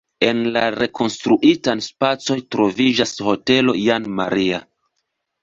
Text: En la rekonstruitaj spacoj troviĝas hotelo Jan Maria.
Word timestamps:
En 0.27 0.37
la 0.53 0.61
rekonstruitaj 0.75 1.75
spacoj 1.89 2.39
troviĝas 2.57 3.15
hotelo 3.29 3.77
Jan 3.83 4.11
Maria. 4.23 4.65